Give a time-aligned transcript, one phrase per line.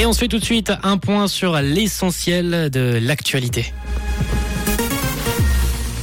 [0.00, 3.72] Et on se fait tout de suite un point sur l'essentiel de l'actualité.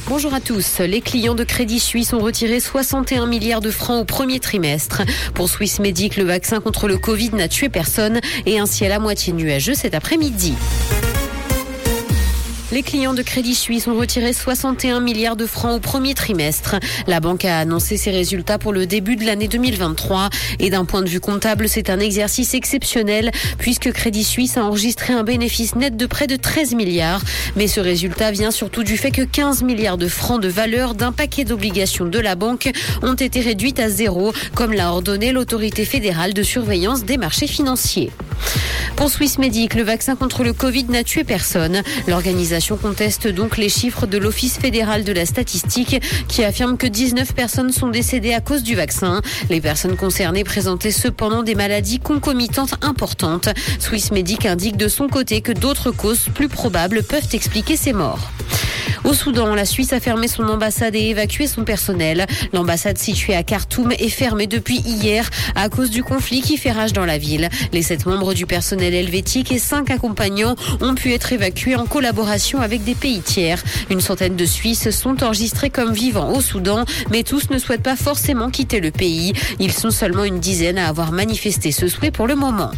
[0.06, 0.80] Bonjour à tous.
[0.80, 5.00] Les clients de Crédit Suisse ont retiré 61 milliards de francs au premier trimestre.
[5.32, 8.98] Pour Swiss Medic, le vaccin contre le Covid n'a tué personne et un ciel à
[8.98, 10.52] moitié nuageux cet après-midi.
[12.76, 16.76] Les clients de Crédit Suisse ont retiré 61 milliards de francs au premier trimestre.
[17.06, 20.28] La banque a annoncé ses résultats pour le début de l'année 2023
[20.58, 25.14] et d'un point de vue comptable, c'est un exercice exceptionnel puisque Crédit Suisse a enregistré
[25.14, 27.22] un bénéfice net de près de 13 milliards.
[27.56, 31.12] Mais ce résultat vient surtout du fait que 15 milliards de francs de valeur d'un
[31.12, 32.70] paquet d'obligations de la banque
[33.02, 38.10] ont été réduites à zéro, comme l'a ordonné l'autorité fédérale de surveillance des marchés financiers.
[38.96, 41.82] Pour Swiss Medic, le vaccin contre le Covid n'a tué personne.
[42.08, 47.34] L'organisation conteste donc les chiffres de l'Office fédéral de la statistique qui affirme que 19
[47.34, 49.22] personnes sont décédées à cause du vaccin.
[49.48, 53.48] Les personnes concernées présentaient cependant des maladies concomitantes importantes.
[53.78, 58.32] Swiss Medic indique de son côté que d'autres causes plus probables peuvent expliquer ces morts.
[59.06, 62.26] Au Soudan, la Suisse a fermé son ambassade et évacué son personnel.
[62.52, 66.92] L'ambassade située à Khartoum est fermée depuis hier à cause du conflit qui fait rage
[66.92, 67.48] dans la ville.
[67.72, 72.60] Les sept membres du personnel helvétique et cinq accompagnants ont pu être évacués en collaboration
[72.60, 73.62] avec des pays tiers.
[73.90, 77.96] Une centaine de Suisses sont enregistrés comme vivants au Soudan, mais tous ne souhaitent pas
[77.96, 79.34] forcément quitter le pays.
[79.60, 82.72] Ils sont seulement une dizaine à avoir manifesté ce souhait pour le moment.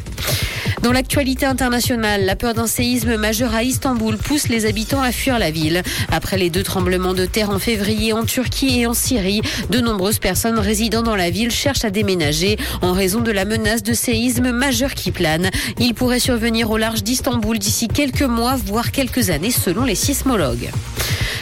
[0.83, 5.39] Dans l'actualité internationale, la peur d'un séisme majeur à Istanbul pousse les habitants à fuir
[5.39, 5.83] la ville.
[6.11, 10.21] Après les deux tremblements de terre en février en Turquie et en Syrie, de nombreuses
[10.21, 14.53] personnes résidant dans la ville cherchent à déménager en raison de la menace de séisme
[14.53, 15.51] majeur qui plane.
[15.81, 20.71] Il pourrait survenir au large d'Istanbul d'ici quelques mois, voire quelques années selon les sismologues.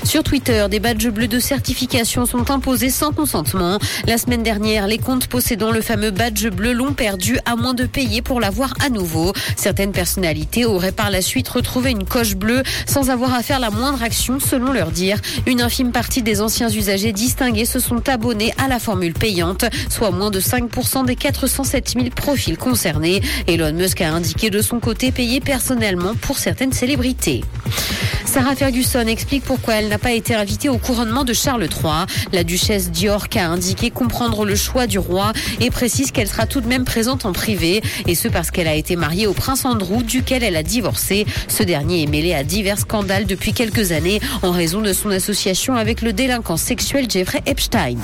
[0.06, 3.80] Sur Twitter, des badges bleus de certification sont imposés sans consentement.
[4.06, 7.86] La semaine dernière, les comptes possédant le fameux badge bleu l'ont perdu à moins de
[7.86, 9.32] payer pour l'avoir à nouveau.
[9.56, 13.70] Certaines personnalités auraient par la suite retrouvé une coche bleue sans avoir à faire la
[13.70, 15.18] moindre action selon leur dire.
[15.44, 20.12] Une infime partie des anciens usagers distingués se sont abonnés à la formule payante, soit
[20.12, 23.22] moins de 5% des 407 000 profils concernés.
[23.48, 27.42] Elon Musk a indiqué de son côté payer personnellement pour certaines célébrités.
[28.36, 32.04] Sarah Ferguson explique pourquoi elle n'a pas été invitée au couronnement de Charles III.
[32.34, 36.60] La duchesse d'York a indiqué comprendre le choix du roi et précise qu'elle sera tout
[36.60, 37.80] de même présente en privé.
[38.06, 41.24] Et ce parce qu'elle a été mariée au prince Andrew, duquel elle a divorcé.
[41.48, 45.74] Ce dernier est mêlé à divers scandales depuis quelques années en raison de son association
[45.74, 47.96] avec le délinquant sexuel Jeffrey Epstein.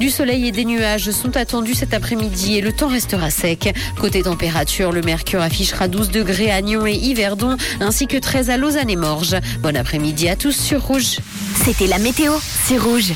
[0.00, 3.74] Du soleil et des nuages sont attendus cet après-midi et le temps restera sec.
[4.00, 8.56] Côté température, le mercure affichera 12 degrés à Nyon et Yverdon, ainsi que 13 à
[8.56, 9.36] Lausanne et Morges.
[9.60, 11.18] Bon après-midi à tous sur Rouge.
[11.66, 12.32] C'était la météo,
[12.64, 13.08] c'est Rouge.